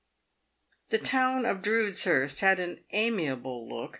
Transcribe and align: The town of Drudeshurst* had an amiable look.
The 0.89 0.97
town 0.97 1.45
of 1.45 1.61
Drudeshurst* 1.61 2.39
had 2.39 2.59
an 2.59 2.83
amiable 2.91 3.69
look. 3.69 3.89